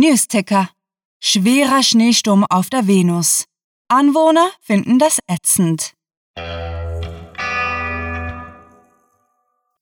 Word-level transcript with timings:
Newsticker. 0.00 0.70
Schwerer 1.22 1.82
Schneesturm 1.82 2.46
auf 2.48 2.70
der 2.70 2.86
Venus. 2.86 3.44
Anwohner 3.88 4.48
finden 4.62 4.98
das 4.98 5.18
ätzend. 5.26 5.92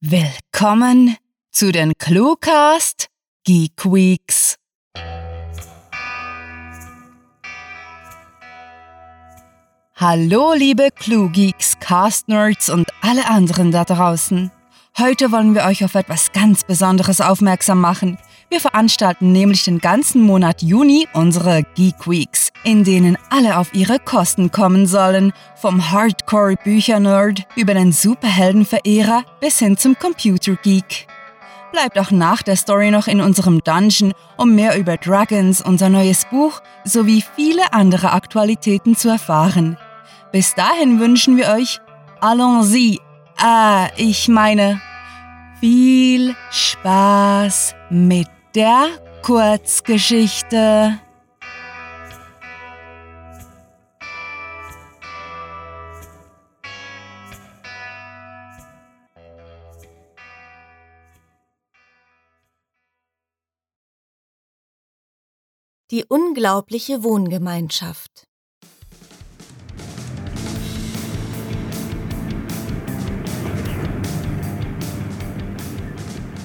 Willkommen 0.01 1.17
zu 1.53 1.71
den 1.71 1.93
Cluecast 1.99 3.07
Geek 3.45 3.85
Weeks. 3.85 4.57
Hallo 9.95 10.53
liebe 10.53 10.89
Clue 10.97 11.31
Geeks, 11.31 11.79
Cast 11.79 12.27
Nerds 12.27 12.71
und 12.71 12.89
alle 13.03 13.25
anderen 13.31 13.71
da 13.71 13.85
draußen. 13.85 14.51
Heute 14.99 15.31
wollen 15.31 15.55
wir 15.55 15.63
euch 15.63 15.85
auf 15.85 15.95
etwas 15.95 16.33
ganz 16.33 16.65
Besonderes 16.65 17.21
aufmerksam 17.21 17.81
machen. 17.81 18.19
Wir 18.51 18.61
veranstalten 18.61 19.31
nämlich 19.31 19.65
den 19.65 19.79
ganzen 19.79 20.23
Monat 20.23 20.63
Juni 20.63 21.07
unsere 21.13 21.65
Geek 21.75 22.09
Weeks, 22.09 22.51
in 22.65 22.83
denen 22.83 23.19
alle 23.29 23.59
auf 23.59 23.75
ihre 23.75 23.99
Kosten 23.99 24.51
kommen 24.51 24.87
sollen, 24.87 25.35
vom 25.55 25.91
Hardcore-Bücher-Nerd 25.91 27.43
über 27.57 27.75
den 27.75 27.93
Superheldenverehrer 27.93 29.25
bis 29.41 29.59
hin 29.59 29.77
zum 29.77 29.99
Computer-Geek. 29.99 31.07
Bleibt 31.73 31.99
auch 31.99 32.11
nach 32.11 32.43
der 32.43 32.57
Story 32.57 32.91
noch 32.91 33.07
in 33.07 33.21
unserem 33.21 33.63
Dungeon, 33.63 34.15
um 34.39 34.55
mehr 34.55 34.79
über 34.79 34.97
Dragons, 34.97 35.61
unser 35.61 35.91
neues 35.91 36.25
Buch, 36.25 36.63
sowie 36.85 37.23
viele 37.37 37.75
andere 37.75 38.13
Aktualitäten 38.13 38.97
zu 38.97 39.11
erfahren. 39.11 39.77
Bis 40.33 40.55
dahin 40.55 41.01
wünschen 41.01 41.37
wir 41.37 41.49
euch 41.49 41.81
Allons-y, 42.21 42.99
ah, 43.37 43.89
ich 43.99 44.29
meine 44.29 44.81
viel 45.61 46.35
Spaß 46.51 47.75
mit 47.91 48.29
der 48.59 48.89
Kurzgeschichte. 49.23 50.99
Die 65.93 66.05
unglaubliche 66.05 67.05
Wohngemeinschaft 67.05 68.27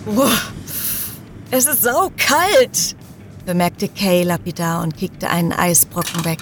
Boah, 0.06 0.53
es 1.56 1.68
ist 1.68 1.84
saukalt, 1.84 2.96
bemerkte 3.46 3.88
Kay 3.88 4.24
lapidar 4.24 4.82
und 4.82 4.98
kickte 4.98 5.30
einen 5.30 5.54
Eisbrocken 5.54 6.26
weg. 6.26 6.40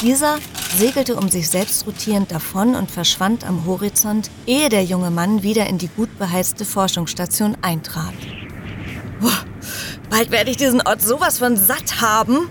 Dieser 0.00 0.38
segelte 0.78 1.16
um 1.16 1.28
sich 1.28 1.50
selbst 1.50 1.86
rotierend 1.86 2.32
davon 2.32 2.74
und 2.74 2.90
verschwand 2.90 3.44
am 3.44 3.66
Horizont, 3.66 4.30
ehe 4.46 4.70
der 4.70 4.82
junge 4.82 5.10
Mann 5.10 5.42
wieder 5.42 5.66
in 5.66 5.76
die 5.76 5.88
gut 5.88 6.18
beheizte 6.18 6.64
Forschungsstation 6.64 7.54
eintrat. 7.60 8.14
Boah, 9.20 9.44
bald 10.08 10.30
werde 10.30 10.50
ich 10.50 10.56
diesen 10.56 10.80
Ort 10.80 11.02
sowas 11.02 11.38
von 11.38 11.58
satt 11.58 12.00
haben. 12.00 12.48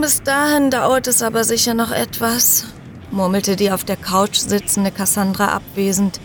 Bis 0.00 0.22
dahin 0.22 0.70
dauert 0.70 1.08
es 1.08 1.22
aber 1.22 1.42
sicher 1.42 1.74
noch 1.74 1.90
etwas, 1.90 2.66
murmelte 3.10 3.56
die 3.56 3.72
auf 3.72 3.82
der 3.82 3.96
Couch 3.96 4.38
sitzende 4.38 4.92
Cassandra 4.92 5.48
abwesend 5.48 6.20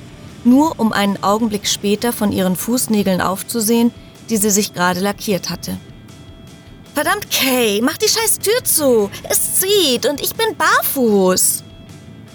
nur 0.45 0.79
um 0.79 0.93
einen 0.93 1.21
Augenblick 1.23 1.67
später 1.67 2.13
von 2.13 2.31
ihren 2.31 2.55
Fußnägeln 2.55 3.21
aufzusehen, 3.21 3.91
die 4.29 4.37
sie 4.37 4.49
sich 4.49 4.73
gerade 4.73 4.99
lackiert 4.99 5.49
hatte. 5.49 5.77
Verdammt, 6.93 7.29
Kay, 7.29 7.81
mach 7.81 7.97
die 7.97 8.07
scheiß 8.07 8.39
Tür 8.39 8.63
zu. 8.63 9.09
Es 9.29 9.59
zieht 9.59 10.05
und 10.05 10.21
ich 10.21 10.33
bin 10.35 10.55
barfuß. 10.57 11.63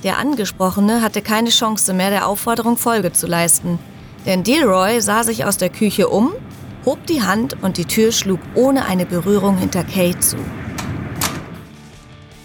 Der 0.02 0.18
Angesprochene 0.18 1.02
hatte 1.02 1.22
keine 1.22 1.50
Chance 1.50 1.92
mehr, 1.92 2.10
der 2.10 2.26
Aufforderung 2.26 2.76
Folge 2.76 3.12
zu 3.12 3.26
leisten. 3.26 3.78
Denn 4.26 4.44
Delroy 4.44 5.00
sah 5.00 5.24
sich 5.24 5.44
aus 5.44 5.56
der 5.56 5.70
Küche 5.70 6.08
um, 6.08 6.32
hob 6.84 7.06
die 7.06 7.22
Hand 7.22 7.62
und 7.62 7.78
die 7.78 7.86
Tür 7.86 8.12
schlug 8.12 8.40
ohne 8.54 8.84
eine 8.84 9.06
Berührung 9.06 9.56
hinter 9.56 9.84
Kay 9.84 10.18
zu. 10.18 10.36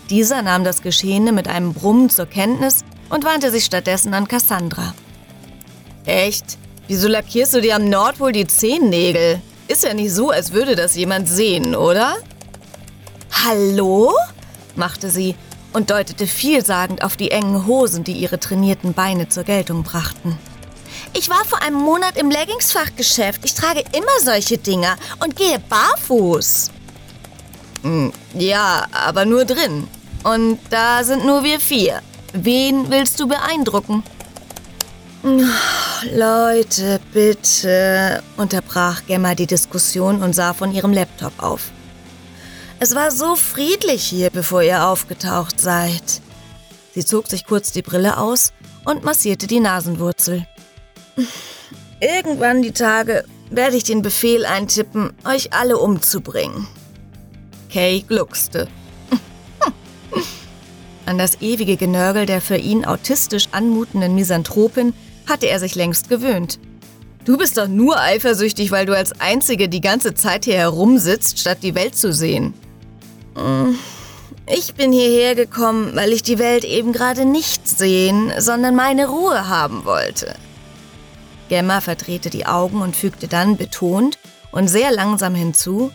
Dieser 0.09 0.41
nahm 0.41 0.63
das 0.63 0.81
Geschehene 0.81 1.31
mit 1.31 1.47
einem 1.47 1.73
Brummen 1.73 2.09
zur 2.09 2.27
Kenntnis 2.27 2.85
und 3.09 3.25
wandte 3.25 3.51
sich 3.51 3.65
stattdessen 3.65 4.13
an 4.13 4.27
Cassandra. 4.27 4.93
Echt? 6.05 6.57
Wieso 6.87 7.07
lackierst 7.07 7.53
du 7.53 7.61
dir 7.61 7.75
am 7.75 7.89
Nordpol 7.89 8.31
die 8.31 8.45
Zehennägel? 8.47 9.41
Ist 9.67 9.83
ja 9.83 9.93
nicht 9.93 10.13
so, 10.13 10.29
als 10.29 10.51
würde 10.51 10.75
das 10.75 10.95
jemand 10.95 11.27
sehen, 11.27 11.75
oder? 11.75 12.15
Hallo? 13.43 14.13
machte 14.75 15.09
sie 15.09 15.35
und 15.73 15.89
deutete 15.89 16.27
vielsagend 16.27 17.03
auf 17.03 17.17
die 17.17 17.31
engen 17.31 17.65
Hosen, 17.65 18.03
die 18.03 18.13
ihre 18.13 18.39
trainierten 18.39 18.93
Beine 18.93 19.29
zur 19.29 19.43
Geltung 19.43 19.83
brachten. 19.83 20.37
Ich 21.13 21.29
war 21.29 21.43
vor 21.45 21.61
einem 21.61 21.77
Monat 21.77 22.17
im 22.17 22.29
Leggingsfachgeschäft. 22.29 23.43
Ich 23.43 23.53
trage 23.53 23.83
immer 23.93 24.19
solche 24.21 24.57
Dinger 24.57 24.95
und 25.23 25.35
gehe 25.35 25.59
barfuß. 25.59 26.71
Hm, 27.83 28.13
ja, 28.33 28.85
aber 28.91 29.25
nur 29.25 29.45
drin. 29.45 29.87
Und 30.23 30.59
da 30.69 31.03
sind 31.03 31.25
nur 31.25 31.43
wir 31.43 31.59
vier. 31.59 32.01
Wen 32.33 32.89
willst 32.89 33.19
du 33.19 33.27
beeindrucken? 33.27 34.03
Leute, 36.13 36.99
bitte, 37.11 38.21
unterbrach 38.37 39.01
Gemma 39.07 39.33
die 39.33 39.47
Diskussion 39.47 40.21
und 40.21 40.33
sah 40.33 40.53
von 40.53 40.71
ihrem 40.71 40.93
Laptop 40.93 41.41
auf. 41.41 41.71
Es 42.79 42.93
war 42.93 43.09
so 43.09 43.35
friedlich 43.35 44.03
hier, 44.03 44.29
bevor 44.29 44.61
ihr 44.61 44.85
aufgetaucht 44.85 45.59
seid. 45.59 46.21
Sie 46.93 47.03
zog 47.03 47.25
sich 47.27 47.47
kurz 47.47 47.71
die 47.71 47.81
Brille 47.81 48.17
aus 48.17 48.53
und 48.83 49.03
massierte 49.03 49.47
die 49.47 49.59
Nasenwurzel. 49.59 50.45
Irgendwann 51.99 52.61
die 52.61 52.73
Tage 52.73 53.25
werde 53.49 53.77
ich 53.77 53.83
den 53.83 54.03
Befehl 54.03 54.45
eintippen, 54.45 55.11
euch 55.25 55.53
alle 55.53 55.79
umzubringen. 55.79 56.67
Kay 57.71 58.01
gluckste. 58.07 58.67
An 61.07 61.17
das 61.17 61.41
ewige 61.41 61.77
Genörgel 61.77 62.27
der 62.27 62.41
für 62.41 62.57
ihn 62.57 62.85
autistisch 62.85 63.47
anmutenden 63.51 64.13
Misanthropin 64.13 64.93
hatte 65.27 65.47
er 65.47 65.59
sich 65.59 65.75
längst 65.75 66.09
gewöhnt. 66.09 66.59
Du 67.25 67.37
bist 67.37 67.57
doch 67.57 67.67
nur 67.67 67.99
eifersüchtig, 67.99 68.71
weil 68.71 68.85
du 68.85 68.95
als 68.95 69.19
Einzige 69.19 69.67
die 69.67 69.81
ganze 69.81 70.13
Zeit 70.13 70.45
hier 70.45 70.57
herumsitzt, 70.57 71.39
statt 71.39 71.59
die 71.63 71.73
Welt 71.73 71.95
zu 71.95 72.13
sehen. 72.13 72.53
Hm, 73.35 73.79
ich 74.47 74.75
bin 74.75 74.91
hierher 74.91 75.33
gekommen, 75.33 75.95
weil 75.95 76.13
ich 76.13 76.21
die 76.21 76.37
Welt 76.37 76.63
eben 76.63 76.93
gerade 76.93 77.25
nicht 77.25 77.67
sehen, 77.67 78.31
sondern 78.37 78.75
meine 78.75 79.07
Ruhe 79.07 79.47
haben 79.49 79.85
wollte. 79.85 80.35
Gemma 81.49 81.81
verdrehte 81.81 82.29
die 82.29 82.45
Augen 82.45 82.81
und 82.81 82.95
fügte 82.95 83.27
dann 83.27 83.57
betont 83.57 84.19
und 84.51 84.67
sehr 84.67 84.91
langsam 84.91 85.33
hinzu, 85.33 85.91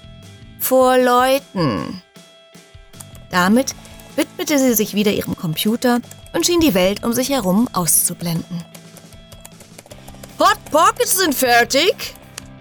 vor 0.59 0.99
Leuten. 0.99 2.03
Damit 3.31 3.75
widmete 4.17 4.59
sie 4.59 4.75
sich 4.75 4.95
wieder 4.95 5.13
ihrem 5.13 5.37
Computer 5.37 6.01
und 6.33 6.45
schien 6.45 6.61
die 6.61 6.75
Welt 6.75 7.05
um 7.05 7.13
sich 7.13 7.31
herum 7.31 7.69
auszublenden. 7.73 8.65
Hot 10.41 10.57
Pockets 10.71 11.19
sind 11.19 11.35
fertig, 11.35 12.15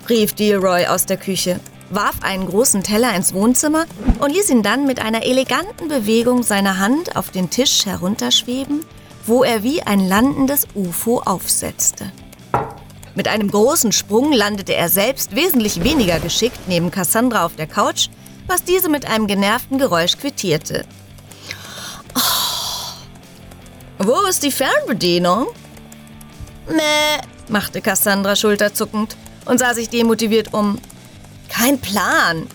rief 0.10 0.34
Dealroy 0.34 0.88
aus 0.88 1.06
der 1.06 1.16
Küche, 1.16 1.62
warf 1.90 2.22
einen 2.22 2.46
großen 2.46 2.84
Teller 2.84 3.16
ins 3.16 3.34
Wohnzimmer 3.34 3.86
und 4.20 4.34
ließ 4.34 4.50
ihn 4.50 4.64
dann 4.64 4.86
mit 4.86 5.00
einer 5.00 5.24
eleganten 5.24 5.88
Bewegung 5.88 6.44
seiner 6.44 6.78
Hand 6.80 7.16
auf 7.16 7.30
den 7.30 7.50
Tisch 7.50 7.86
herunterschweben, 7.86 8.86
wo 9.26 9.46
er 9.46 9.64
wie 9.64 9.82
ein 9.82 10.06
landendes 10.06 10.68
UFO 10.76 11.22
aufsetzte. 11.22 12.12
Mit 13.16 13.30
einem 13.30 13.50
großen 13.50 13.94
Sprung 13.94 14.34
landete 14.34 14.76
er 14.76 14.90
selbst 14.90 15.34
wesentlich 15.34 15.82
weniger 15.82 16.20
geschickt 16.20 16.60
neben 16.68 16.92
Cassandra 16.92 17.46
auf 17.46 17.56
der 17.56 17.68
Couch, 17.68 18.10
was 18.46 18.66
diese 18.66 18.90
mit 18.90 19.06
einem 19.06 19.26
genervten 19.26 19.78
Geräusch 19.78 20.18
quittierte. 20.18 20.84
Oh. 22.14 22.20
Wo 24.00 24.28
ist 24.28 24.44
die 24.44 24.52
Fernbedienung? 24.52 25.48
Meh, 26.68 27.22
machte 27.50 27.82
Cassandra 27.82 28.36
schulterzuckend 28.36 29.16
und 29.46 29.60
sah 29.60 29.74
sich 29.74 29.90
demotiviert 29.90 30.54
um. 30.54 30.80
Kein 31.50 31.80
Plan. 31.80 32.48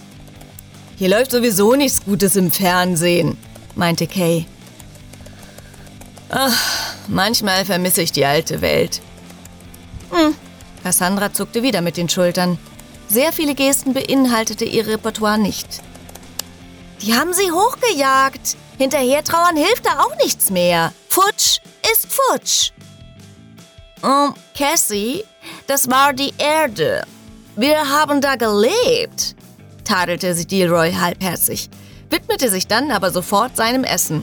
Hier 0.97 1.09
läuft 1.09 1.33
sowieso 1.33 1.75
nichts 1.75 2.05
Gutes 2.05 2.37
im 2.37 2.51
Fernsehen, 2.51 3.37
meinte 3.75 4.07
Kay. 4.07 4.47
Ach, 6.31 6.95
manchmal 7.09 7.65
vermisse 7.65 8.03
ich 8.03 8.13
die 8.13 8.25
alte 8.25 8.61
Welt. 8.61 9.01
Hm. 10.11 10.35
Cassandra 10.83 11.33
zuckte 11.33 11.63
wieder 11.63 11.81
mit 11.81 11.97
den 11.97 12.09
Schultern. 12.09 12.59
Sehr 13.09 13.33
viele 13.33 13.55
Gesten 13.55 13.95
beinhaltete 13.95 14.65
ihr 14.65 14.87
Repertoire 14.87 15.39
nicht. 15.39 15.81
Die 17.03 17.15
haben 17.15 17.33
sie 17.35 17.51
hochgejagt. 17.51 18.57
Hinterher 18.79 19.23
trauern 19.23 19.57
hilft 19.57 19.87
da 19.87 20.01
auch 20.01 20.17
nichts 20.17 20.51
mehr. 20.51 20.93
Futsch 21.09 21.61
ist 21.93 22.09
futsch. 22.13 22.73
Cassie, 24.57 25.25
das 25.67 25.89
war 25.89 26.13
die 26.13 26.35
Erde. 26.37 27.05
Wir 27.57 27.89
haben 27.89 28.21
da 28.21 28.37
gelebt. 28.37 29.35
tadelte 29.85 30.35
sie 30.35 30.47
Delroy 30.47 30.93
halbherzig, 30.93 31.71
widmete 32.11 32.51
sich 32.51 32.67
dann 32.67 32.91
aber 32.91 33.11
sofort 33.11 33.57
seinem 33.57 33.85
Essen. 33.85 34.23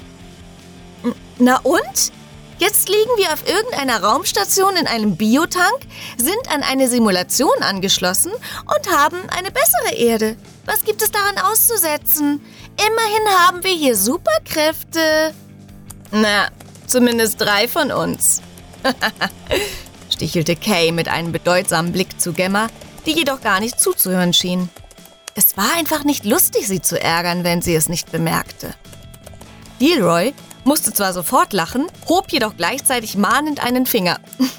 Na 1.40 1.60
und? 1.64 2.12
Jetzt 2.60 2.90
liegen 2.90 3.10
wir 3.18 3.34
auf 3.34 3.48
irgendeiner 3.48 4.04
Raumstation 4.04 4.76
in 4.76 4.86
einem 4.86 5.16
Biotank, 5.18 5.80
sind 6.18 6.54
an 6.54 6.62
eine 6.62 6.88
Simulation 6.88 7.58
angeschlossen 7.62 8.32
und 8.32 8.96
haben 8.96 9.18
eine 9.30 9.50
bessere 9.50 9.96
Erde. 9.96 10.38
Was 10.66 10.86
gibt 10.86 11.02
es 11.02 11.10
daran 11.10 11.40
auszusetzen? 11.40 12.40
Immerhin 12.78 13.40
haben 13.40 13.64
wir 13.64 13.74
hier 13.74 13.96
Superkräfte. 13.96 15.34
Na, 16.12 16.50
zumindest 16.86 17.42
drei 17.42 17.68
von 17.68 17.92
uns. 17.92 18.44
stichelte 20.10 20.56
Kay 20.56 20.92
mit 20.92 21.08
einem 21.08 21.32
bedeutsamen 21.32 21.92
Blick 21.92 22.20
zu 22.20 22.34
Gemma, 22.34 22.68
die 23.06 23.14
jedoch 23.14 23.42
gar 23.42 23.60
nicht 23.60 23.80
zuzuhören 23.80 24.34
schien. 24.34 24.70
Es 25.36 25.58
war 25.58 25.74
einfach 25.78 26.04
nicht 26.04 26.26
lustig, 26.26 26.68
sie 26.68 26.82
zu 26.82 27.02
ärgern, 27.02 27.44
wenn 27.44 27.62
sie 27.62 27.74
es 27.74 27.90
nicht 27.90 28.12
bemerkte. 28.12 28.74
Dealroy 29.80 30.34
musste 30.64 30.94
zwar 30.94 31.14
sofort 31.14 31.54
lachen, 31.54 31.88
hob 32.08 32.32
jedoch 32.32 32.56
gleichzeitig 32.58 33.18
mahnend 33.18 33.64
einen 33.64 33.86
Finger. 33.86 34.20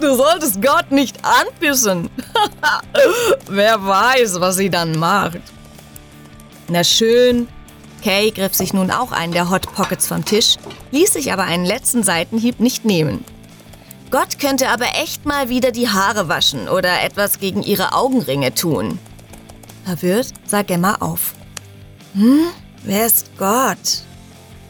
du 0.00 0.14
solltest 0.14 0.60
Gott 0.60 0.90
nicht 0.90 1.16
anpissen. 1.24 2.10
Wer 3.48 3.86
weiß, 3.86 4.40
was 4.40 4.56
sie 4.56 4.68
dann 4.68 4.98
macht. 4.98 5.40
Na 6.68 6.82
schön. 6.82 7.48
Kay 8.06 8.30
griff 8.30 8.54
sich 8.54 8.72
nun 8.72 8.92
auch 8.92 9.10
einen 9.10 9.32
der 9.32 9.50
Hot 9.50 9.74
Pockets 9.74 10.06
vom 10.06 10.24
Tisch, 10.24 10.58
ließ 10.92 11.14
sich 11.14 11.32
aber 11.32 11.42
einen 11.42 11.64
letzten 11.64 12.04
Seitenhieb 12.04 12.60
nicht 12.60 12.84
nehmen. 12.84 13.24
Gott 14.12 14.38
könnte 14.38 14.68
aber 14.68 14.86
echt 15.02 15.26
mal 15.26 15.48
wieder 15.48 15.72
die 15.72 15.88
Haare 15.88 16.28
waschen 16.28 16.68
oder 16.68 17.02
etwas 17.02 17.40
gegen 17.40 17.64
ihre 17.64 17.94
Augenringe 17.94 18.54
tun. 18.54 19.00
Verwirrt 19.84 20.28
sah 20.46 20.62
Gemma 20.62 20.98
auf. 21.00 21.34
Hm? 22.14 22.42
Wer 22.84 23.06
ist 23.06 23.36
Gott? 23.38 24.04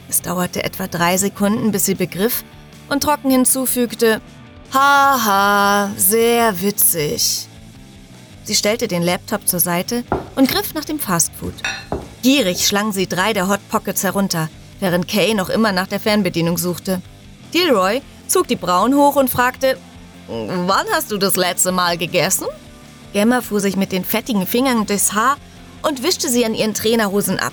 Es 0.09 0.23
dauerte 0.23 0.65
etwa 0.65 0.87
drei 0.87 1.19
Sekunden, 1.19 1.73
bis 1.73 1.85
sie 1.85 1.95
begriff 1.95 2.43
und 2.89 3.03
trocken 3.03 3.31
hinzufügte, 3.31 4.23
Haha, 4.73 5.91
sehr 5.99 6.63
witzig. 6.63 7.49
Sie 8.45 8.55
stellte 8.55 8.89
den 8.89 9.03
Laptop 9.03 9.47
zur 9.47 9.61
Seite 9.61 10.05
und 10.37 10.49
griff 10.49 10.73
nach 10.73 10.87
dem 10.87 10.99
Fastfood. 10.99 11.53
Gierig 12.27 12.67
schlang 12.67 12.91
sie 12.91 13.07
drei 13.07 13.33
der 13.33 13.49
Hot 13.49 13.61
Pockets 13.69 14.03
herunter, 14.03 14.49
während 14.81 15.07
Kay 15.07 15.33
noch 15.33 15.49
immer 15.49 15.71
nach 15.71 15.87
der 15.87 16.01
Fernbedienung 16.01 16.59
suchte. 16.59 17.01
Dilroy 17.55 18.03
zog 18.27 18.49
die 18.49 18.57
Brauen 18.57 18.97
hoch 18.97 19.15
und 19.15 19.31
fragte, 19.31 19.79
Wann 20.27 20.87
hast 20.91 21.13
du 21.13 21.19
das 21.19 21.37
letzte 21.37 21.71
Mal 21.71 21.97
gegessen? 21.97 22.49
Gemma 23.13 23.43
fuhr 23.43 23.61
sich 23.61 23.77
mit 23.77 23.93
den 23.93 24.05
fettigen 24.05 24.45
Fingern 24.45 24.87
durchs 24.87 25.13
Haar 25.13 25.37
und 25.83 26.03
wischte 26.03 26.29
sie 26.29 26.45
an 26.45 26.57
ihren 26.57 26.75
Trainerhosen 26.75 27.39
ab. 27.39 27.53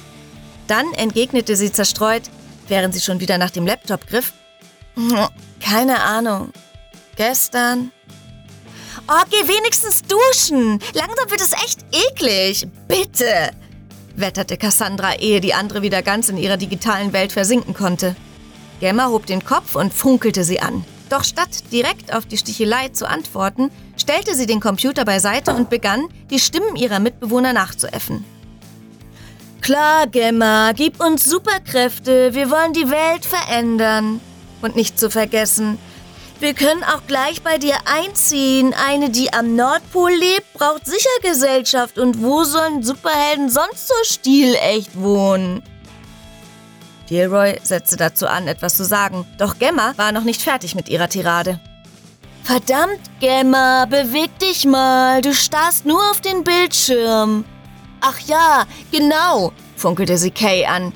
Dann 0.66 0.92
entgegnete 0.96 1.56
sie 1.56 1.72
zerstreut, 1.72 2.24
während 2.68 2.96
sie 2.96 3.02
schon 3.02 3.20
wieder 3.20 3.38
nach 3.38 3.52
dem 3.52 3.68
Laptop 3.68 4.08
griff. 4.08 4.34
Keine 5.60 6.02
Ahnung. 6.02 6.52
Gestern? 7.16 7.92
Oh, 9.08 9.24
geh 9.30 9.48
wenigstens 9.48 10.02
duschen. 10.02 10.80
Langsam 10.96 11.30
wird 11.30 11.42
es 11.42 11.52
echt 11.52 11.86
eklig. 11.92 12.66
Bitte, 12.88 13.52
wetterte 14.16 14.58
Cassandra, 14.58 15.16
ehe 15.16 15.42
die 15.42 15.54
andere 15.54 15.82
wieder 15.82 16.02
ganz 16.02 16.30
in 16.30 16.38
ihrer 16.38 16.58
digitalen 16.58 17.14
Welt 17.14 17.32
versinken 17.32 17.74
konnte. 17.74 18.16
Gemma 18.80 19.08
hob 19.08 19.26
den 19.26 19.44
Kopf 19.44 19.76
und 19.76 19.94
funkelte 19.94 20.44
sie 20.44 20.60
an. 20.60 20.84
Doch 21.10 21.24
statt 21.24 21.72
direkt 21.72 22.14
auf 22.14 22.26
die 22.26 22.38
Stichelei 22.38 22.90
zu 22.90 23.08
antworten, 23.08 23.70
stellte 23.98 24.36
sie 24.36 24.46
den 24.46 24.60
Computer 24.60 25.06
beiseite 25.06 25.54
und 25.54 25.70
begann, 25.70 26.08
die 26.30 26.40
Stimmen 26.40 26.76
ihrer 26.76 27.00
Mitbewohner 27.00 27.54
nachzuäffen. 27.54 28.26
Klar, 29.62 30.08
Gemma, 30.08 30.74
gib 30.74 31.02
uns 31.02 31.24
Superkräfte, 31.24 32.34
wir 32.34 32.50
wollen 32.50 32.74
die 32.74 32.90
Welt 32.90 33.26
verändern. 33.26 34.20
Und 34.62 34.76
nicht 34.76 35.00
zu 35.00 35.10
vergessen, 35.10 35.78
wir 36.44 36.54
können 36.54 36.84
auch 36.84 37.08
gleich 37.08 37.42
bei 37.42 37.58
dir 37.58 37.76
einziehen. 37.86 38.74
Eine, 38.74 39.10
die 39.10 39.32
am 39.34 39.56
Nordpol 39.56 40.12
lebt, 40.12 40.54
braucht 40.54 40.86
sicher 40.86 41.10
Gesellschaft. 41.22 41.98
Und 41.98 42.22
wo 42.22 42.44
sollen 42.44 42.84
Superhelden 42.84 43.50
sonst 43.50 43.88
so 43.88 43.94
stilecht 44.04 45.00
wohnen? 45.00 45.64
Gilroy 47.08 47.60
setzte 47.64 47.96
dazu 47.96 48.28
an, 48.28 48.48
etwas 48.48 48.76
zu 48.76 48.84
sagen, 48.84 49.26
doch 49.38 49.58
Gemma 49.58 49.94
war 49.96 50.12
noch 50.12 50.24
nicht 50.24 50.42
fertig 50.42 50.76
mit 50.76 50.90
ihrer 50.90 51.08
Tirade. 51.08 51.60
Verdammt, 52.44 53.00
Gemma, 53.22 53.86
beweg 53.86 54.38
dich 54.40 54.66
mal, 54.66 55.22
du 55.22 55.34
starrst 55.34 55.86
nur 55.86 56.02
auf 56.12 56.20
den 56.20 56.44
Bildschirm. 56.44 57.46
Ach 58.02 58.20
ja, 58.20 58.66
genau, 58.92 59.54
funkelte 59.78 60.18
sie 60.18 60.32
Kay 60.32 60.66
an. 60.66 60.92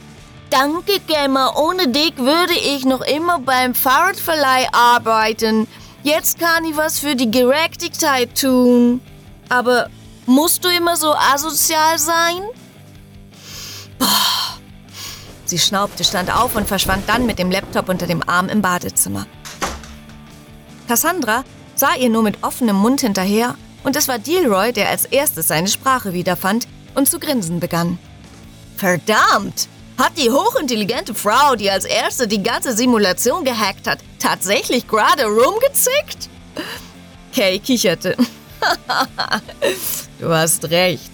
Danke, 0.50 1.00
Gemma, 1.06 1.56
ohne 1.58 1.90
dich 1.90 2.18
würde 2.18 2.54
ich 2.54 2.86
noch 2.86 3.02
immer 3.02 3.40
beim 3.40 3.76
Fahrradverleih 3.76 4.68
arbeiten. 4.72 5.68
Jetzt 6.04 6.40
kann 6.40 6.64
ich 6.64 6.78
was 6.78 7.00
für 7.00 7.16
die 7.16 7.30
Gerechtigkeit 7.30 8.40
tun. 8.40 9.02
Aber 9.50 9.90
musst 10.26 10.64
du 10.64 10.70
immer 10.70 10.96
so 10.96 11.14
asozial 11.14 12.00
sein? 12.00 12.42
Boah. 14.00 14.58
Sie 15.44 15.60
schnaubte, 15.60 16.04
stand 16.04 16.34
auf 16.34 16.56
und 16.56 16.68
verschwand 16.68 17.08
dann 17.10 17.26
mit 17.26 17.40
dem 17.40 17.52
Laptop 17.52 17.90
unter 17.90 18.08
dem 18.08 18.28
Arm 18.28 18.48
im 18.48 18.62
Badezimmer. 18.62 19.26
Cassandra 20.88 21.44
sah 21.76 21.96
ihr 21.96 22.10
nur 22.10 22.24
mit 22.24 22.44
offenem 22.44 22.78
Mund 22.78 23.02
hinterher 23.02 23.56
und 23.84 23.96
es 23.98 24.08
war 24.08 24.20
Dealroy, 24.20 24.72
der 24.72 24.90
als 24.90 25.06
erstes 25.06 25.48
seine 25.48 25.68
Sprache 25.68 26.14
wiederfand 26.14 26.68
und 26.96 27.10
zu 27.10 27.20
grinsen 27.20 27.60
begann. 27.60 27.98
Verdammt! 28.78 29.68
Hat 29.98 30.16
die 30.16 30.30
hochintelligente 30.30 31.16
Frau, 31.16 31.56
die 31.56 31.72
als 31.72 31.86
erste 31.86 32.28
die 32.28 32.44
ganze 32.44 32.74
Simulation 32.74 33.44
gehackt 33.44 33.88
hat, 33.88 34.00
tatsächlich 34.20 34.88
gerade 34.88 35.26
rumgezickt? 35.26 36.30
Kay 37.34 37.58
kicherte. 37.60 38.16
du 40.20 40.30
hast 40.30 40.70
recht. 40.70 41.12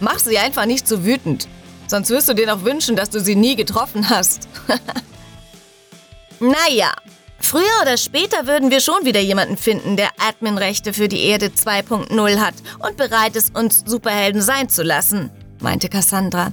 Mach 0.00 0.18
sie 0.18 0.38
einfach 0.38 0.66
nicht 0.66 0.88
so 0.88 1.04
wütend. 1.04 1.46
Sonst 1.86 2.10
wirst 2.10 2.28
du 2.28 2.34
dir 2.34 2.46
noch 2.46 2.64
wünschen, 2.64 2.96
dass 2.96 3.10
du 3.10 3.20
sie 3.20 3.36
nie 3.36 3.54
getroffen 3.54 4.08
hast. 4.10 4.48
naja, 6.40 6.92
früher 7.38 7.82
oder 7.82 7.96
später 7.96 8.46
würden 8.46 8.70
wir 8.70 8.80
schon 8.80 9.04
wieder 9.04 9.20
jemanden 9.20 9.56
finden, 9.56 9.96
der 9.96 10.10
Adminrechte 10.18 10.92
für 10.92 11.08
die 11.08 11.24
Erde 11.24 11.46
2.0 11.46 12.38
hat 12.38 12.54
und 12.78 12.96
bereit 12.96 13.36
ist, 13.36 13.56
uns 13.56 13.84
Superhelden 13.86 14.42
sein 14.42 14.68
zu 14.68 14.82
lassen, 14.82 15.30
meinte 15.60 15.88
Cassandra. 15.88 16.52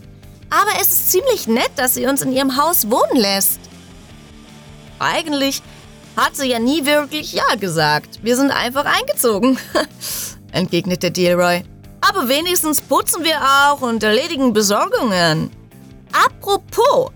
Aber 0.49 0.71
es 0.81 0.89
ist 0.89 1.11
ziemlich 1.11 1.47
nett, 1.47 1.71
dass 1.75 1.95
sie 1.95 2.05
uns 2.05 2.21
in 2.21 2.31
ihrem 2.31 2.57
Haus 2.57 2.89
wohnen 2.89 3.17
lässt. 3.17 3.59
Eigentlich 4.99 5.61
hat 6.15 6.35
sie 6.35 6.49
ja 6.49 6.59
nie 6.59 6.85
wirklich 6.85 7.33
Ja 7.33 7.55
gesagt. 7.59 8.19
Wir 8.23 8.35
sind 8.35 8.51
einfach 8.51 8.85
eingezogen, 8.85 9.59
entgegnete 10.51 11.11
Dealroy. 11.11 11.63
Aber 12.01 12.29
wenigstens 12.29 12.81
putzen 12.81 13.23
wir 13.23 13.39
auch 13.41 13.81
und 13.81 14.03
erledigen 14.03 14.53
Besorgungen. 14.53 15.51
Apropos, 16.11 17.11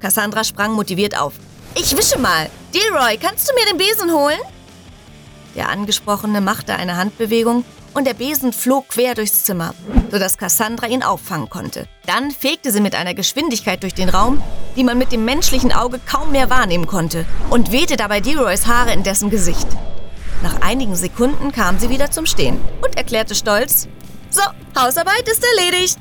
Cassandra 0.00 0.44
sprang 0.44 0.72
motiviert 0.72 1.18
auf. 1.18 1.34
Ich 1.74 1.96
wische 1.96 2.18
mal. 2.18 2.48
Delroy, 2.72 3.18
kannst 3.18 3.48
du 3.48 3.54
mir 3.54 3.66
den 3.66 3.76
Besen 3.76 4.12
holen? 4.12 4.38
Der 5.54 5.68
Angesprochene 5.68 6.40
machte 6.40 6.74
eine 6.74 6.96
Handbewegung 6.96 7.64
und 7.96 8.06
der 8.06 8.14
Besen 8.14 8.52
flog 8.52 8.90
quer 8.90 9.14
durchs 9.14 9.44
Zimmer, 9.44 9.74
sodass 10.10 10.36
Cassandra 10.36 10.86
ihn 10.86 11.02
auffangen 11.02 11.48
konnte. 11.48 11.88
Dann 12.04 12.30
fegte 12.30 12.70
sie 12.70 12.82
mit 12.82 12.94
einer 12.94 13.14
Geschwindigkeit 13.14 13.82
durch 13.82 13.94
den 13.94 14.10
Raum, 14.10 14.42
die 14.76 14.84
man 14.84 14.98
mit 14.98 15.12
dem 15.12 15.24
menschlichen 15.24 15.72
Auge 15.72 15.98
kaum 16.06 16.30
mehr 16.30 16.50
wahrnehmen 16.50 16.86
konnte, 16.86 17.24
und 17.48 17.72
wehte 17.72 17.96
dabei 17.96 18.20
Delroys 18.20 18.66
Haare 18.66 18.92
in 18.92 19.02
dessen 19.02 19.30
Gesicht. 19.30 19.66
Nach 20.42 20.60
einigen 20.60 20.94
Sekunden 20.94 21.52
kam 21.52 21.78
sie 21.78 21.88
wieder 21.88 22.10
zum 22.10 22.26
Stehen 22.26 22.60
und 22.84 22.98
erklärte 22.98 23.34
stolz, 23.34 23.88
so, 24.28 24.42
Hausarbeit 24.78 25.26
ist 25.26 25.42
erledigt. 25.56 25.98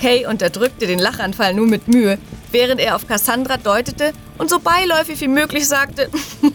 Kay 0.00 0.26
unterdrückte 0.26 0.86
den 0.86 1.00
Lachanfall 1.00 1.54
nur 1.54 1.66
mit 1.66 1.88
Mühe, 1.88 2.18
während 2.52 2.80
er 2.80 2.94
auf 2.94 3.08
Cassandra 3.08 3.56
deutete 3.56 4.12
und 4.38 4.48
so 4.48 4.60
beiläufig 4.60 5.20
wie 5.20 5.28
möglich 5.28 5.66
sagte: 5.66 6.08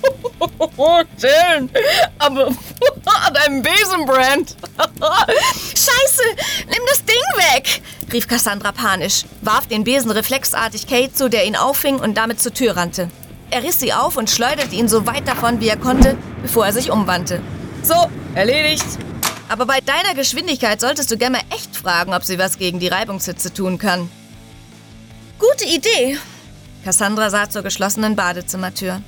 Schön, 1.20 1.70
aber 2.18 2.50
an 3.36 3.52
einem 3.52 3.62
Besenbrand. 3.62 4.56
Scheiße, 5.70 6.22
nimm 6.66 6.82
das 6.88 7.04
Ding 7.04 7.16
weg, 7.36 7.82
rief 8.12 8.28
Cassandra 8.28 8.72
panisch, 8.72 9.24
warf 9.40 9.66
den 9.66 9.84
Besen 9.84 10.10
reflexartig 10.10 10.86
Kay 10.86 11.12
zu, 11.12 11.28
der 11.28 11.44
ihn 11.46 11.56
auffing 11.56 11.96
und 11.96 12.14
damit 12.16 12.40
zur 12.40 12.54
Tür 12.54 12.76
rannte. 12.76 13.10
Er 13.50 13.62
riss 13.62 13.80
sie 13.80 13.92
auf 13.92 14.16
und 14.16 14.30
schleuderte 14.30 14.74
ihn 14.74 14.88
so 14.88 15.06
weit 15.06 15.26
davon, 15.26 15.60
wie 15.60 15.68
er 15.68 15.76
konnte, 15.76 16.16
bevor 16.42 16.66
er 16.66 16.72
sich 16.72 16.90
umwandte. 16.90 17.40
So, 17.82 18.08
erledigt, 18.34 18.86
aber 19.50 19.66
bei 19.66 19.80
deiner 19.80 20.14
Geschwindigkeit 20.14 20.80
solltest 20.80 21.10
du 21.10 21.18
Gemma 21.18 21.40
echt 21.50 21.74
fragen, 21.74 22.14
ob 22.14 22.22
sie 22.22 22.38
was 22.38 22.56
gegen 22.56 22.78
die 22.78 22.86
Reibungshitze 22.86 23.52
tun 23.52 23.78
kann. 23.78 24.08
Gute 25.40 25.64
Idee. 25.64 26.18
Cassandra 26.84 27.30
sah 27.30 27.50
zur 27.50 27.62
geschlossenen 27.62 28.14
Badezimmertür. 28.14 29.02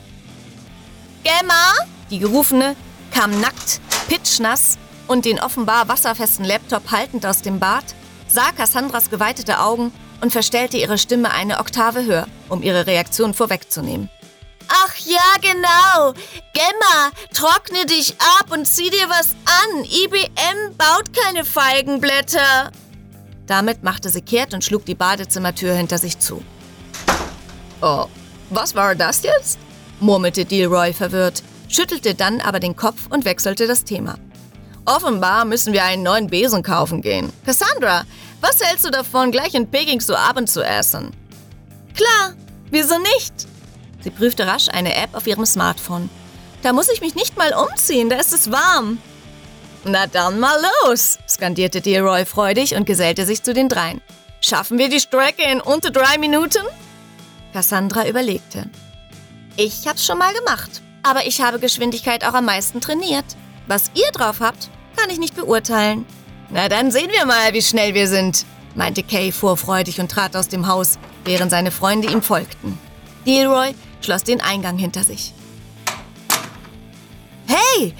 Gemma, 1.22 1.72
die 2.10 2.18
Gerufene, 2.18 2.74
kam 3.12 3.40
nackt, 3.40 3.80
pitschnass 4.08 4.78
und 5.08 5.24
den 5.24 5.40
offenbar 5.40 5.88
wasserfesten 5.88 6.44
Laptop 6.44 6.90
haltend 6.90 7.26
aus 7.26 7.42
dem 7.42 7.58
Bad, 7.58 7.84
sah 8.28 8.52
Cassandras 8.52 9.10
geweitete 9.10 9.60
Augen 9.60 9.92
und 10.20 10.32
verstellte 10.32 10.76
ihre 10.76 10.98
Stimme 10.98 11.30
eine 11.32 11.58
Oktave 11.58 12.04
höher, 12.04 12.26
um 12.48 12.62
ihre 12.62 12.86
Reaktion 12.86 13.34
vorwegzunehmen. 13.34 14.08
Ach 14.68 14.96
ja, 14.98 15.20
genau. 15.40 16.14
Gemma, 16.54 17.10
trockne 17.34 17.84
dich 17.86 18.14
ab 18.38 18.50
und 18.52 18.66
zieh 18.66 18.90
dir 18.90 19.08
was 19.08 19.34
an. 19.44 19.84
IBM 19.84 20.76
baut 20.78 21.12
keine 21.12 21.44
Feigenblätter. 21.44 22.70
Damit 23.46 23.82
machte 23.82 24.08
sie 24.08 24.22
kehrt 24.22 24.54
und 24.54 24.64
schlug 24.64 24.86
die 24.86 24.94
Badezimmertür 24.94 25.74
hinter 25.74 25.98
sich 25.98 26.18
zu. 26.18 26.42
Oh, 27.82 28.06
was 28.50 28.74
war 28.74 28.94
das 28.94 29.22
jetzt? 29.22 29.58
murmelte 30.00 30.44
Dealroy 30.44 30.92
verwirrt, 30.92 31.42
schüttelte 31.72 32.14
dann 32.14 32.40
aber 32.40 32.60
den 32.60 32.76
Kopf 32.76 33.06
und 33.10 33.24
wechselte 33.24 33.66
das 33.66 33.84
Thema. 33.84 34.18
Offenbar 34.84 35.44
müssen 35.44 35.72
wir 35.72 35.84
einen 35.84 36.02
neuen 36.02 36.26
Besen 36.26 36.62
kaufen 36.62 37.02
gehen. 37.02 37.32
Cassandra, 37.46 38.04
was 38.40 38.60
hältst 38.60 38.84
du 38.84 38.90
davon, 38.90 39.30
gleich 39.30 39.54
in 39.54 39.70
Peking 39.70 40.00
zu 40.00 40.18
Abend 40.18 40.50
zu 40.50 40.62
essen? 40.62 41.12
Klar, 41.94 42.34
wieso 42.70 42.98
nicht? 42.98 43.46
Sie 44.02 44.10
prüfte 44.10 44.46
rasch 44.46 44.68
eine 44.68 44.96
App 44.96 45.14
auf 45.14 45.26
ihrem 45.26 45.46
Smartphone. 45.46 46.10
Da 46.62 46.72
muss 46.72 46.88
ich 46.88 47.00
mich 47.00 47.14
nicht 47.14 47.36
mal 47.36 47.54
umziehen, 47.54 48.10
da 48.10 48.16
ist 48.16 48.32
es 48.32 48.50
warm. 48.50 48.98
Na 49.84 50.06
dann 50.06 50.38
mal 50.40 50.60
los, 50.84 51.18
skandierte 51.28 51.80
Deroy 51.80 52.24
freudig 52.24 52.74
und 52.74 52.84
gesellte 52.84 53.26
sich 53.26 53.42
zu 53.42 53.52
den 53.52 53.68
dreien. 53.68 54.00
Schaffen 54.40 54.78
wir 54.78 54.88
die 54.88 55.00
Strecke 55.00 55.42
in 55.42 55.60
unter 55.60 55.90
drei 55.90 56.18
Minuten? 56.18 56.64
Cassandra 57.52 58.08
überlegte. 58.08 58.68
Ich 59.56 59.86
hab's 59.86 60.04
schon 60.04 60.18
mal 60.18 60.32
gemacht, 60.34 60.82
aber 61.02 61.26
ich 61.26 61.40
habe 61.40 61.58
Geschwindigkeit 61.58 62.24
auch 62.24 62.34
am 62.34 62.44
meisten 62.44 62.80
trainiert. 62.80 63.24
Was 63.66 63.90
ihr 63.94 64.10
drauf 64.12 64.40
habt, 64.40 64.70
kann 64.96 65.10
ich 65.10 65.18
nicht 65.18 65.36
beurteilen. 65.36 66.06
Na 66.50 66.68
dann 66.68 66.90
sehen 66.90 67.10
wir 67.10 67.26
mal, 67.26 67.52
wie 67.52 67.62
schnell 67.62 67.94
wir 67.94 68.08
sind, 68.08 68.44
meinte 68.74 69.02
Kay 69.02 69.32
vorfreudig 69.32 70.00
und 70.00 70.10
trat 70.10 70.36
aus 70.36 70.48
dem 70.48 70.66
Haus, 70.66 70.98
während 71.24 71.50
seine 71.50 71.70
Freunde 71.70 72.10
ihm 72.10 72.22
folgten. 72.22 72.78
Leroy 73.24 73.74
schloss 74.00 74.24
den 74.24 74.40
Eingang 74.40 74.78
hinter 74.78 75.04
sich. 75.04 75.32
Hey, 77.46 77.94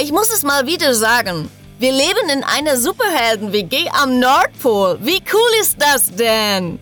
ich 0.00 0.12
muss 0.12 0.32
es 0.32 0.42
mal 0.42 0.66
wieder 0.66 0.94
sagen. 0.94 1.50
Wir 1.78 1.92
leben 1.92 2.28
in 2.32 2.44
einer 2.44 2.76
Superhelden-WG 2.76 3.88
am 3.90 4.18
Nordpol. 4.18 4.98
Wie 5.02 5.22
cool 5.32 5.60
ist 5.60 5.76
das 5.80 6.14
denn? 6.14 6.78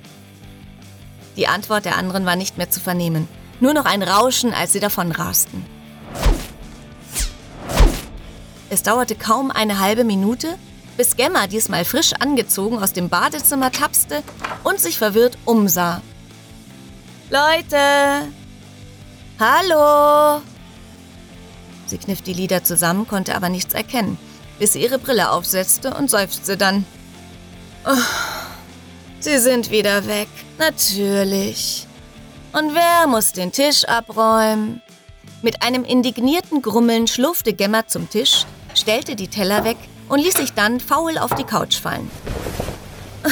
Die 1.37 1.49
Antwort 1.49 1.87
der 1.87 1.97
anderen 1.97 2.27
war 2.27 2.37
nicht 2.37 2.59
mehr 2.59 2.71
zu 2.71 2.79
vernehmen. 2.79 3.27
Nur 3.63 3.75
noch 3.75 3.85
ein 3.85 4.03
Rauschen, 4.03 4.53
als 4.53 4.73
sie 4.73 4.81
davonrasten. 4.81 5.65
Es 8.71 8.83
dauerte 8.83 9.15
kaum 9.15 9.53
eine 9.53 9.79
halbe 9.79 10.03
Minute, 10.03 10.59
bis 10.97 11.15
Gemma 11.15 11.47
diesmal 11.47 11.85
frisch 11.85 12.13
angezogen 12.15 12.83
aus 12.83 12.93
dem 12.93 13.09
Badezimmer 13.09 13.71
tapste 13.71 14.25
und 14.65 14.81
sich 14.81 14.99
verwirrt 14.99 15.39
umsah. 15.45 16.03
Leute! 17.31 18.27
Hallo! 19.39 20.43
Sie 21.87 21.99
kniff 21.99 22.21
die 22.21 22.35
Lider 22.35 22.65
zusammen, 22.65 23.07
konnte 23.07 23.37
aber 23.37 23.49
nichts 23.49 23.75
erkennen, 23.75 24.19
bis 24.59 24.73
sie 24.73 24.83
ihre 24.83 24.99
Brille 24.99 25.31
aufsetzte 25.31 25.95
und 25.95 26.11
seufzte 26.11 26.57
dann. 26.57 26.85
Oh, 27.87 27.95
sie 29.21 29.39
sind 29.39 29.71
wieder 29.71 30.09
weg, 30.09 30.29
natürlich. 30.59 31.87
Und 32.53 32.75
wer 32.75 33.07
muss 33.07 33.33
den 33.33 33.51
Tisch 33.51 33.85
abräumen? 33.85 34.83
Mit 35.41 35.63
einem 35.63 35.85
indignierten 35.85 36.61
Grummeln 36.61 37.07
schlurfte 37.07 37.55
Gemma 37.55 37.87
zum 37.87 38.11
Tisch, 38.11 38.45
stellte 38.75 39.17
die 39.17 39.29
Teller 39.29 39.65
weg 39.65 39.79
und 40.09 40.21
ließ 40.21 40.35
sich 40.35 40.53
dann 40.53 40.79
faul 40.79 41.17
auf 41.17 41.35
die 41.35 41.45
Couch 41.45 41.77
fallen. 41.77 42.11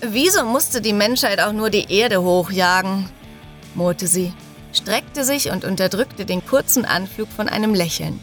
Wieso 0.00 0.44
musste 0.44 0.80
die 0.80 0.92
Menschheit 0.92 1.40
auch 1.40 1.52
nur 1.52 1.68
die 1.68 1.92
Erde 1.92 2.22
hochjagen? 2.22 3.08
murrte 3.74 4.06
sie, 4.06 4.32
streckte 4.72 5.24
sich 5.24 5.50
und 5.50 5.64
unterdrückte 5.64 6.24
den 6.24 6.46
kurzen 6.46 6.84
Anflug 6.84 7.28
von 7.28 7.48
einem 7.48 7.74
Lächeln, 7.74 8.20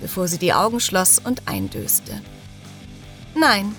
bevor 0.00 0.28
sie 0.28 0.38
die 0.38 0.54
Augen 0.54 0.78
schloss 0.78 1.18
und 1.18 1.42
eindöste. 1.46 2.20
Nein, 3.34 3.74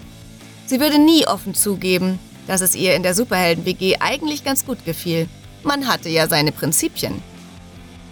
sie 0.66 0.82
würde 0.82 1.00
nie 1.00 1.26
offen 1.26 1.56
zugeben, 1.56 2.20
dass 2.48 2.62
es 2.62 2.76
ihr 2.76 2.96
in 2.96 3.04
der 3.04 3.16
Superhelden-WG 3.16 3.98
eigentlich 4.00 4.44
ganz 4.44 4.66
gut 4.66 4.86
gefiel. 4.86 5.28
Man 5.64 5.88
hatte 5.88 6.10
ja 6.10 6.28
seine 6.28 6.52
Prinzipien. 6.52 7.22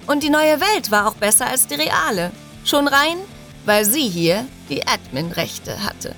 Und 0.07 0.23
die 0.23 0.29
neue 0.29 0.59
Welt 0.59 0.91
war 0.91 1.07
auch 1.07 1.15
besser 1.15 1.47
als 1.47 1.67
die 1.67 1.75
reale. 1.75 2.31
Schon 2.65 2.87
rein, 2.87 3.17
weil 3.65 3.85
sie 3.85 4.09
hier 4.09 4.45
die 4.69 4.85
Admin-Rechte 4.85 5.83
hatte. 5.83 6.15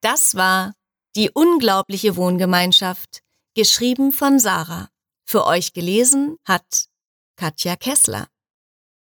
Das 0.00 0.36
war 0.36 0.72
Die 1.16 1.30
unglaubliche 1.30 2.16
Wohngemeinschaft, 2.16 3.22
geschrieben 3.58 4.12
von 4.12 4.38
Sarah. 4.38 4.88
Für 5.24 5.44
euch 5.44 5.72
gelesen 5.72 6.36
hat 6.44 6.86
Katja 7.34 7.74
Kessler. 7.74 8.28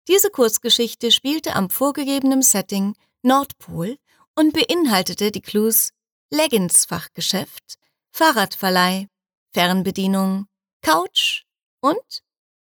Diese 0.08 0.30
Kurzgeschichte 0.30 1.12
spielte 1.12 1.54
am 1.54 1.68
vorgegebenen 1.68 2.40
Setting 2.40 2.94
Nordpol 3.20 3.98
und 4.34 4.54
beinhaltete 4.54 5.30
die 5.30 5.42
Clues 5.42 5.90
Leggings-Fachgeschäft, 6.32 7.76
Fahrradverleih, 8.12 9.08
Fernbedienung, 9.52 10.46
Couch 10.80 11.42
und 11.82 12.22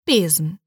Besen. 0.06 0.60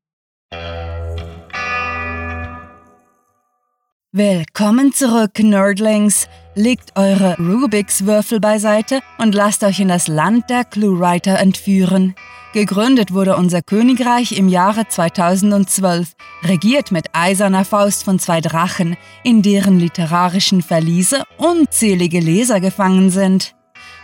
Willkommen 4.13 4.93
zurück, 4.93 5.37
Nerdlings. 5.37 6.29
Legt 6.55 6.95
eure 6.95 7.35
Rubiks 7.37 8.05
Würfel 8.05 8.39
beiseite 8.39 9.01
und 9.17 9.35
lasst 9.35 9.65
euch 9.65 9.81
in 9.81 9.89
das 9.89 10.07
Land 10.07 10.49
der 10.49 10.63
Cluewriter 10.63 11.37
entführen. 11.37 12.15
Gegründet 12.53 13.13
wurde 13.13 13.35
unser 13.35 13.61
Königreich 13.61 14.31
im 14.31 14.47
Jahre 14.47 14.87
2012, 14.87 16.13
regiert 16.45 16.93
mit 16.93 17.07
eiserner 17.11 17.65
Faust 17.65 18.05
von 18.05 18.17
zwei 18.17 18.39
Drachen, 18.39 18.95
in 19.25 19.41
deren 19.41 19.77
literarischen 19.77 20.61
Verliese 20.61 21.23
unzählige 21.35 22.21
Leser 22.21 22.61
gefangen 22.61 23.09
sind. 23.09 23.55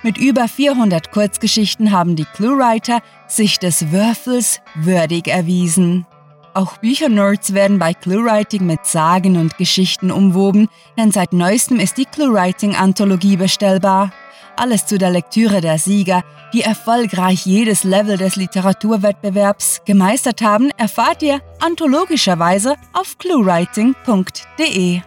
Mit 0.03 0.17
über 0.17 0.49
400 0.49 1.11
Kurzgeschichten 1.11 1.91
haben 1.91 2.17
die 2.17 2.25
Cluewriter 2.25 2.99
sich 3.29 3.57
des 3.57 3.89
Würfels 3.91 4.59
würdig 4.75 5.29
erwiesen. 5.29 6.05
Auch 6.53 6.77
Büchernerds 6.77 7.55
werden 7.55 7.79
bei 7.79 7.95
Cluewriting 7.95 8.65
mit 8.65 8.85
Sagen 8.85 9.37
und 9.37 9.57
Geschichten 9.57 10.11
umwoben, 10.11 10.69
denn 10.97 11.11
seit 11.11 11.33
neuestem 11.33 11.79
ist 11.79 11.97
die 11.97 12.05
Cluewriting-Anthologie 12.05 13.37
bestellbar. 13.37 14.11
Alles 14.55 14.85
zu 14.85 14.99
der 14.99 15.09
Lektüre 15.09 15.61
der 15.61 15.79
Sieger, 15.79 16.23
die 16.53 16.61
erfolgreich 16.61 17.47
jedes 17.47 17.83
Level 17.83 18.17
des 18.17 18.35
Literaturwettbewerbs 18.35 19.81
gemeistert 19.85 20.43
haben, 20.43 20.69
erfahrt 20.77 21.23
ihr 21.23 21.41
anthologischerweise 21.59 22.75
auf 22.93 23.17
cluewriting.de. 23.17 25.01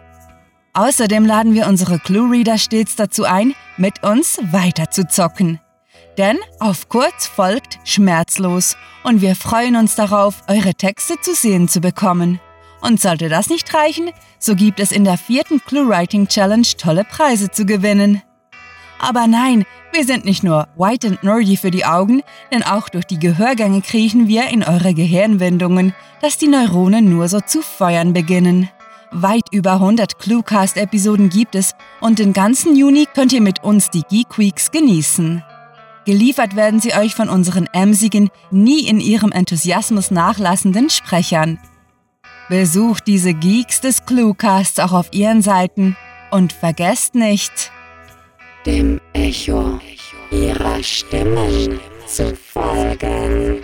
Außerdem 0.75 1.25
laden 1.25 1.55
wir 1.55 1.69
unsere 1.69 2.01
Clue-Reader 2.01 2.59
stets 2.59 2.97
dazu 2.97 3.25
ein, 3.25 3.55
mit 3.77 4.03
uns 4.03 4.39
weiter 4.51 4.91
zu 4.91 5.07
zocken. 5.07 5.61
Denn 6.19 6.39
auf 6.61 6.89
kurz 6.89 7.27
folgt 7.27 7.79
schmerzlos 7.85 8.77
und 9.05 9.21
wir 9.21 9.37
freuen 9.37 9.77
uns 9.77 9.95
darauf, 9.95 10.43
eure 10.49 10.75
Texte 10.75 11.21
zu 11.21 11.35
sehen 11.35 11.69
zu 11.69 11.81
bekommen. 11.81 12.41
Und 12.81 13.01
sollte 13.01 13.29
das 13.29 13.49
nicht 13.49 13.73
reichen, 13.75 14.11
so 14.39 14.55
gibt 14.55 14.81
es 14.81 14.93
in 14.93 15.05
der 15.05 15.19
vierten 15.19 15.61
Clue 15.61 15.89
Writing 15.89 16.29
Challenge 16.29 16.67
tolle 16.79 17.05
Preise 17.05 17.51
zu 17.51 17.67
gewinnen. 17.67 18.23
Aber 18.99 19.27
nein, 19.27 19.65
wir 19.93 20.05
sind 20.05 20.25
nicht 20.25 20.43
nur 20.43 20.69
white 20.77 21.07
and 21.07 21.23
nerdy 21.23 21.57
für 21.57 21.71
die 21.71 21.85
Augen, 21.85 22.23
denn 22.51 22.63
auch 22.63 22.89
durch 22.89 23.05
die 23.05 23.19
Gehörgänge 23.19 23.83
kriechen 23.83 24.29
wir 24.29 24.49
in 24.49 24.63
eure 24.63 24.95
Gehirnwindungen, 24.95 25.95
dass 26.23 26.39
die 26.39 26.49
Neuronen 26.49 27.11
nur 27.11 27.29
so 27.29 27.41
zu 27.41 27.61
feuern 27.61 28.13
beginnen. 28.13 28.71
Weit 29.11 29.53
über 29.53 29.75
100 29.75 30.19
Cluecast-Episoden 30.19 31.29
gibt 31.29 31.55
es 31.55 31.73
und 32.01 32.19
den 32.19 32.33
ganzen 32.33 32.75
Juni 32.75 33.07
könnt 33.15 33.33
ihr 33.33 33.43
mit 33.43 33.63
uns 33.63 33.91
die 33.91 34.03
Geek 34.03 34.39
Weeks 34.39 34.71
genießen. 34.71 35.43
Geliefert 36.07 36.55
werden 36.55 36.79
sie 36.79 36.95
euch 36.95 37.17
von 37.17 37.29
unseren 37.29 37.67
emsigen, 37.73 38.31
nie 38.53 38.87
in 38.87 39.01
ihrem 39.01 39.33
Enthusiasmus 39.33 40.13
nachlassenden 40.13 40.89
Sprechern. 40.89 41.59
Besucht 42.49 43.09
diese 43.09 43.35
Geeks 43.35 43.81
des 43.81 44.07
Cluecasts 44.07 44.79
auch 44.79 44.93
auf 44.93 45.13
ihren 45.13 45.43
Seiten 45.43 45.97
und 46.31 46.53
vergesst 46.53 47.17
nicht, 47.17 47.73
dem 48.65 49.01
Echo 49.15 49.81
ihrer 50.31 50.81
Stimmen 50.83 51.81
zu 52.07 52.37
folgen. 52.37 53.63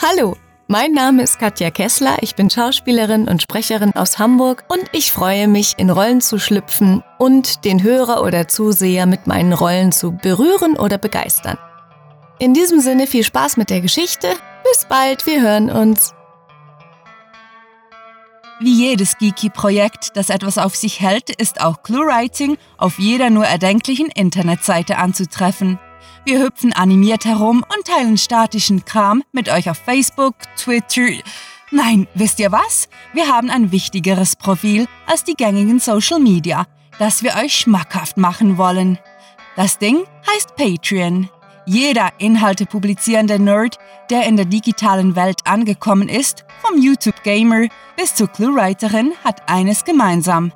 Hallo, 0.00 0.36
Mein 0.70 0.92
Name 0.92 1.22
ist 1.22 1.38
Katja 1.38 1.70
Kessler, 1.70 2.18
ich 2.20 2.34
bin 2.34 2.50
Schauspielerin 2.50 3.26
und 3.26 3.40
Sprecherin 3.40 3.96
aus 3.96 4.18
Hamburg 4.18 4.64
und 4.68 4.84
ich 4.92 5.12
freue 5.12 5.48
mich, 5.48 5.76
in 5.78 5.88
Rollen 5.88 6.20
zu 6.20 6.38
schlüpfen 6.38 7.02
und 7.16 7.64
den 7.64 7.82
Hörer 7.82 8.22
oder 8.22 8.48
Zuseher 8.48 9.06
mit 9.06 9.26
meinen 9.26 9.54
Rollen 9.54 9.92
zu 9.92 10.12
berühren 10.12 10.76
oder 10.76 10.98
begeistern. 10.98 11.56
In 12.38 12.52
diesem 12.52 12.80
Sinne 12.80 13.06
viel 13.06 13.24
Spaß 13.24 13.56
mit 13.56 13.70
der 13.70 13.80
Geschichte. 13.80 14.28
Bis 14.62 14.84
bald, 14.84 15.24
wir 15.24 15.40
hören 15.40 15.70
uns. 15.70 16.12
Wie 18.60 18.88
jedes 18.88 19.16
Geeky-Projekt, 19.16 20.18
das 20.18 20.28
etwas 20.28 20.58
auf 20.58 20.76
sich 20.76 21.00
hält, 21.00 21.30
ist 21.30 21.62
auch 21.62 21.82
ClueWriting 21.82 22.58
auf 22.76 22.98
jeder 22.98 23.30
nur 23.30 23.46
erdenklichen 23.46 24.10
Internetseite 24.10 24.98
anzutreffen. 24.98 25.78
Wir 26.24 26.40
hüpfen 26.42 26.72
animiert 26.72 27.24
herum 27.24 27.64
und 27.74 27.86
teilen 27.86 28.18
statischen 28.18 28.84
Kram 28.84 29.22
mit 29.32 29.48
euch 29.48 29.70
auf 29.70 29.78
Facebook, 29.78 30.34
Twitter. 30.56 31.22
Nein, 31.70 32.06
wisst 32.14 32.40
ihr 32.40 32.52
was? 32.52 32.88
Wir 33.12 33.28
haben 33.28 33.50
ein 33.50 33.72
wichtigeres 33.72 34.36
Profil 34.36 34.86
als 35.06 35.24
die 35.24 35.34
gängigen 35.34 35.80
Social 35.80 36.18
Media, 36.18 36.66
das 36.98 37.22
wir 37.22 37.34
euch 37.36 37.54
schmackhaft 37.54 38.16
machen 38.16 38.58
wollen. 38.58 38.98
Das 39.56 39.78
Ding 39.78 40.04
heißt 40.30 40.56
Patreon. 40.56 41.28
Jeder 41.66 42.12
Inhalte 42.16 42.64
publizierende 42.64 43.38
Nerd, 43.38 43.78
der 44.08 44.26
in 44.26 44.36
der 44.36 44.46
digitalen 44.46 45.16
Welt 45.16 45.40
angekommen 45.44 46.08
ist, 46.08 46.44
vom 46.62 46.80
YouTube-Gamer 46.80 47.66
bis 47.94 48.14
zur 48.14 48.28
Clue-Writerin, 48.28 49.12
hat 49.22 49.48
eines 49.50 49.84
gemeinsam. 49.84 50.52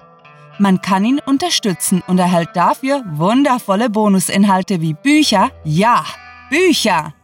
Man 0.58 0.82
kann 0.82 1.04
ihn 1.04 1.20
unterstützen 1.24 2.02
und 2.06 2.18
erhält 2.18 2.50
dafür 2.54 3.02
wundervolle 3.06 3.90
Bonusinhalte 3.90 4.80
wie 4.80 4.94
Bücher. 4.94 5.50
Ja, 5.64 6.04
Bücher! 6.50 7.14